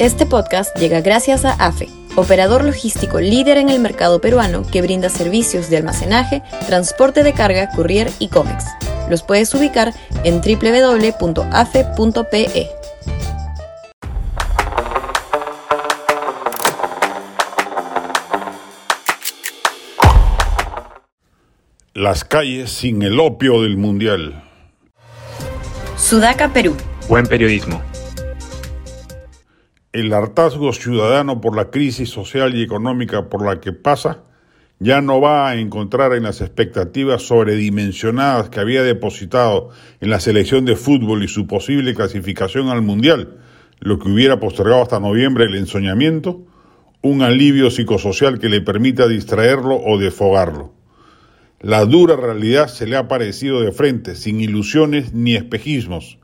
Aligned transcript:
Este 0.00 0.24
podcast 0.24 0.74
llega 0.78 1.02
gracias 1.02 1.44
a 1.44 1.52
AFE, 1.52 1.86
operador 2.16 2.64
logístico 2.64 3.20
líder 3.20 3.58
en 3.58 3.68
el 3.68 3.80
mercado 3.80 4.18
peruano 4.18 4.62
que 4.62 4.80
brinda 4.80 5.10
servicios 5.10 5.68
de 5.68 5.76
almacenaje, 5.76 6.42
transporte 6.66 7.22
de 7.22 7.34
carga, 7.34 7.68
courier 7.76 8.10
y 8.18 8.28
cómics. 8.28 8.64
Los 9.10 9.22
puedes 9.22 9.52
ubicar 9.52 9.92
en 10.24 10.40
www.afe.pe. 10.40 11.20
Las 21.92 22.24
calles 22.24 22.70
sin 22.70 23.02
el 23.02 23.20
opio 23.20 23.60
del 23.60 23.76
mundial. 23.76 24.44
Sudaca, 25.98 26.54
Perú. 26.54 26.74
Buen 27.06 27.26
periodismo. 27.26 27.82
El 29.92 30.12
hartazgo 30.12 30.72
ciudadano 30.72 31.40
por 31.40 31.56
la 31.56 31.72
crisis 31.72 32.10
social 32.10 32.54
y 32.54 32.62
económica 32.62 33.28
por 33.28 33.44
la 33.44 33.58
que 33.60 33.72
pasa 33.72 34.22
ya 34.78 35.00
no 35.00 35.20
va 35.20 35.48
a 35.48 35.56
encontrar 35.56 36.12
en 36.12 36.22
las 36.22 36.40
expectativas 36.40 37.22
sobredimensionadas 37.22 38.50
que 38.50 38.60
había 38.60 38.84
depositado 38.84 39.70
en 40.00 40.10
la 40.10 40.20
selección 40.20 40.64
de 40.64 40.76
fútbol 40.76 41.24
y 41.24 41.28
su 41.28 41.48
posible 41.48 41.92
clasificación 41.92 42.68
al 42.68 42.82
Mundial, 42.82 43.38
lo 43.80 43.98
que 43.98 44.08
hubiera 44.08 44.38
postergado 44.38 44.80
hasta 44.80 45.00
noviembre 45.00 45.46
el 45.46 45.56
ensoñamiento, 45.56 46.40
un 47.02 47.22
alivio 47.22 47.68
psicosocial 47.72 48.38
que 48.38 48.48
le 48.48 48.60
permita 48.60 49.08
distraerlo 49.08 49.74
o 49.74 49.98
defogarlo. 49.98 50.72
La 51.60 51.84
dura 51.84 52.14
realidad 52.14 52.68
se 52.68 52.86
le 52.86 52.94
ha 52.94 53.00
aparecido 53.00 53.60
de 53.60 53.72
frente, 53.72 54.14
sin 54.14 54.40
ilusiones 54.40 55.14
ni 55.14 55.34
espejismos, 55.34 56.19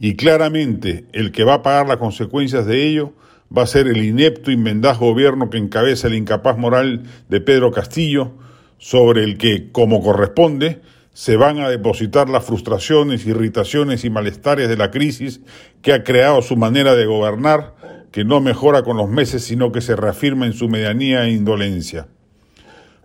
y 0.00 0.16
claramente 0.16 1.06
el 1.12 1.32
que 1.32 1.44
va 1.44 1.54
a 1.54 1.62
pagar 1.62 1.88
las 1.88 1.96
consecuencias 1.96 2.66
de 2.66 2.86
ello 2.86 3.12
va 3.56 3.62
a 3.62 3.66
ser 3.66 3.88
el 3.88 4.04
inepto 4.04 4.50
y 4.50 4.56
mendaz 4.56 4.98
gobierno 4.98 5.50
que 5.50 5.58
encabeza 5.58 6.08
el 6.08 6.14
incapaz 6.14 6.58
moral 6.58 7.04
de 7.28 7.40
Pedro 7.40 7.72
Castillo, 7.72 8.32
sobre 8.78 9.24
el 9.24 9.38
que, 9.38 9.72
como 9.72 10.02
corresponde, 10.02 10.82
se 11.12 11.36
van 11.36 11.58
a 11.58 11.68
depositar 11.68 12.28
las 12.28 12.44
frustraciones, 12.44 13.26
irritaciones 13.26 14.04
y 14.04 14.10
malestares 14.10 14.68
de 14.68 14.76
la 14.76 14.92
crisis 14.92 15.40
que 15.82 15.92
ha 15.92 16.04
creado 16.04 16.42
su 16.42 16.56
manera 16.56 16.94
de 16.94 17.06
gobernar, 17.06 17.74
que 18.12 18.24
no 18.24 18.40
mejora 18.40 18.82
con 18.82 18.96
los 18.96 19.08
meses, 19.08 19.42
sino 19.42 19.72
que 19.72 19.80
se 19.80 19.96
reafirma 19.96 20.46
en 20.46 20.52
su 20.52 20.68
medianía 20.68 21.24
e 21.24 21.32
indolencia 21.32 22.06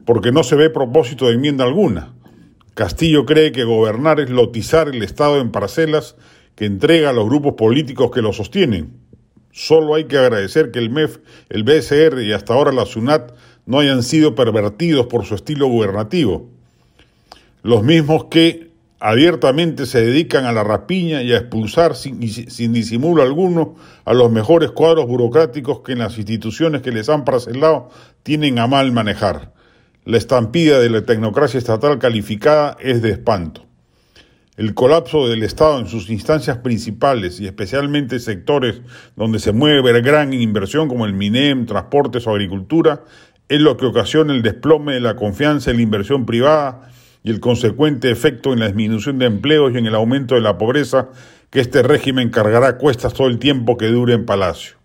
porque 0.05 0.31
no 0.31 0.43
se 0.43 0.55
ve 0.55 0.69
propósito 0.69 1.27
de 1.27 1.33
enmienda 1.33 1.63
alguna. 1.63 2.13
Castillo 2.73 3.25
cree 3.25 3.51
que 3.51 3.63
gobernar 3.63 4.19
es 4.19 4.29
lotizar 4.29 4.89
el 4.89 5.03
Estado 5.03 5.39
en 5.39 5.51
parcelas 5.51 6.15
que 6.55 6.65
entrega 6.65 7.09
a 7.09 7.13
los 7.13 7.25
grupos 7.25 7.53
políticos 7.53 8.11
que 8.11 8.21
lo 8.21 8.33
sostienen. 8.33 8.93
Solo 9.51 9.95
hay 9.95 10.05
que 10.05 10.17
agradecer 10.17 10.71
que 10.71 10.79
el 10.79 10.89
MEF, 10.89 11.19
el 11.49 11.63
BSR 11.63 12.21
y 12.23 12.33
hasta 12.33 12.53
ahora 12.53 12.71
la 12.71 12.85
SUNAT 12.85 13.33
no 13.65 13.79
hayan 13.79 14.03
sido 14.03 14.35
pervertidos 14.35 15.07
por 15.07 15.25
su 15.25 15.35
estilo 15.35 15.67
gubernativo. 15.67 16.49
Los 17.61 17.83
mismos 17.83 18.25
que 18.25 18.71
abiertamente 18.99 19.85
se 19.85 20.01
dedican 20.01 20.45
a 20.45 20.53
la 20.53 20.63
rapiña 20.63 21.21
y 21.21 21.33
a 21.33 21.37
expulsar 21.37 21.95
sin, 21.95 22.27
sin, 22.29 22.73
disimulo 22.73 23.21
alguno 23.21 23.75
a 24.05 24.13
los 24.13 24.31
mejores 24.31 24.71
cuadros 24.71 25.07
burocráticos 25.07 25.81
que 25.81 25.91
en 25.91 25.99
las 25.99 26.17
instituciones 26.17 26.81
que 26.81 26.91
les 26.91 27.09
han 27.09 27.25
parcelado 27.25 27.89
tienen 28.23 28.59
a 28.59 28.67
mal 28.67 28.91
manejar. 28.91 29.51
La 30.05 30.17
estampida 30.17 30.79
de 30.79 30.89
la 30.89 31.01
tecnocracia 31.01 31.57
estatal 31.57 31.99
calificada 31.99 32.77
es 32.79 33.01
de 33.01 33.11
espanto. 33.11 33.65
El 34.55 34.75
colapso 34.75 35.27
del 35.27 35.41
Estado 35.41 35.79
en 35.79 35.87
sus 35.87 36.11
instancias 36.11 36.59
principales 36.59 37.39
y 37.39 37.47
especialmente 37.47 38.19
sectores 38.19 38.81
donde 39.15 39.39
se 39.39 39.51
mueve 39.51 39.99
gran 40.01 40.31
inversión 40.31 40.87
como 40.87 41.07
el 41.07 41.13
MINEM, 41.13 41.65
transportes 41.65 42.27
o 42.27 42.29
agricultura, 42.29 43.03
es 43.49 43.59
lo 43.59 43.77
que 43.77 43.87
ocasiona 43.87 44.31
el 44.31 44.43
desplome 44.43 44.93
de 44.93 44.99
la 44.99 45.15
confianza 45.15 45.71
en 45.71 45.77
la 45.77 45.83
inversión 45.83 46.27
privada 46.27 46.91
y 47.23 47.31
el 47.31 47.39
consecuente 47.39 48.11
efecto 48.11 48.53
en 48.53 48.59
la 48.59 48.67
disminución 48.67 49.17
de 49.17 49.25
empleos 49.25 49.73
y 49.73 49.79
en 49.79 49.87
el 49.87 49.95
aumento 49.95 50.35
de 50.35 50.41
la 50.41 50.59
pobreza 50.59 51.09
que 51.49 51.59
este 51.59 51.81
régimen 51.81 52.29
cargará 52.29 52.77
cuestas 52.77 53.15
todo 53.15 53.29
el 53.29 53.39
tiempo 53.39 53.75
que 53.75 53.87
dure 53.87 54.13
en 54.13 54.27
Palacio. 54.27 54.75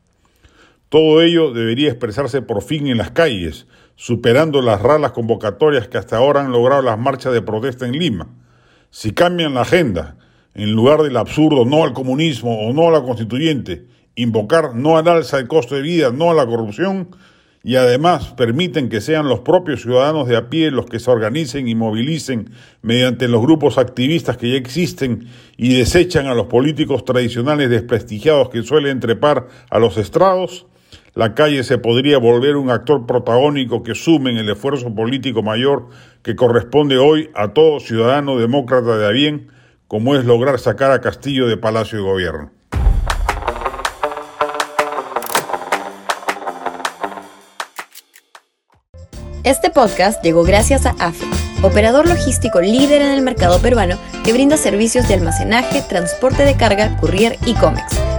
Todo 0.88 1.20
ello 1.20 1.52
debería 1.52 1.90
expresarse 1.90 2.40
por 2.40 2.62
fin 2.62 2.86
en 2.86 2.96
las 2.96 3.10
calles, 3.10 3.66
superando 3.96 4.62
las 4.62 4.80
raras 4.80 5.12
convocatorias 5.12 5.88
que 5.88 5.98
hasta 5.98 6.16
ahora 6.16 6.40
han 6.40 6.52
logrado 6.52 6.80
las 6.80 6.98
marchas 6.98 7.34
de 7.34 7.42
protesta 7.42 7.84
en 7.84 7.92
Lima. 7.92 8.28
Si 8.90 9.12
cambian 9.12 9.54
la 9.54 9.62
agenda, 9.62 10.16
en 10.54 10.72
lugar 10.72 11.02
del 11.02 11.16
absurdo 11.16 11.64
no 11.64 11.84
al 11.84 11.92
comunismo 11.92 12.66
o 12.66 12.72
no 12.72 12.88
a 12.88 12.90
la 12.90 13.02
constituyente, 13.02 13.86
invocar 14.14 14.74
no 14.74 14.96
al 14.96 15.06
alza 15.08 15.36
del 15.36 15.46
costo 15.46 15.74
de 15.74 15.82
vida, 15.82 16.10
no 16.10 16.30
a 16.30 16.34
la 16.34 16.46
corrupción, 16.46 17.10
y 17.62 17.76
además 17.76 18.28
permiten 18.28 18.88
que 18.88 19.00
sean 19.00 19.28
los 19.28 19.40
propios 19.40 19.82
ciudadanos 19.82 20.26
de 20.26 20.36
a 20.36 20.48
pie 20.48 20.70
los 20.70 20.86
que 20.86 21.00
se 21.00 21.10
organicen 21.10 21.68
y 21.68 21.74
movilicen 21.74 22.50
mediante 22.82 23.28
los 23.28 23.42
grupos 23.42 23.76
activistas 23.78 24.36
que 24.36 24.50
ya 24.50 24.56
existen 24.56 25.26
y 25.56 25.74
desechan 25.74 26.26
a 26.26 26.34
los 26.34 26.46
políticos 26.46 27.04
tradicionales 27.04 27.68
desprestigiados 27.68 28.48
que 28.48 28.62
suelen 28.62 29.00
trepar 29.00 29.48
a 29.70 29.78
los 29.78 29.98
estrados, 29.98 30.66
la 31.14 31.34
calle 31.34 31.64
se 31.64 31.78
podría 31.78 32.18
volver 32.18 32.56
un 32.56 32.70
actor 32.70 33.06
protagónico 33.06 33.82
que 33.82 33.94
sume 33.94 34.30
en 34.30 34.38
el 34.38 34.50
esfuerzo 34.50 34.94
político 34.94 35.42
mayor 35.42 35.88
que 36.22 36.36
corresponde 36.36 36.98
hoy 36.98 37.30
a 37.34 37.48
todo 37.48 37.80
ciudadano 37.80 38.38
demócrata 38.38 38.96
de 38.98 39.06
a 39.06 39.10
bien, 39.10 39.48
como 39.86 40.14
es 40.14 40.24
lograr 40.24 40.58
sacar 40.58 40.90
a 40.90 41.00
Castillo 41.00 41.46
de 41.46 41.56
Palacio 41.56 41.98
de 41.98 42.04
Gobierno. 42.04 42.50
Este 49.44 49.70
podcast 49.70 50.22
llegó 50.22 50.42
gracias 50.42 50.84
a 50.84 50.90
AFE, 50.98 51.24
operador 51.62 52.06
logístico 52.06 52.60
líder 52.60 53.00
en 53.00 53.12
el 53.12 53.22
mercado 53.22 53.60
peruano 53.62 53.96
que 54.24 54.34
brinda 54.34 54.58
servicios 54.58 55.08
de 55.08 55.14
almacenaje, 55.14 55.82
transporte 55.88 56.44
de 56.44 56.54
carga, 56.56 56.98
courier 56.98 57.36
y 57.46 57.54
cómics 57.54 57.98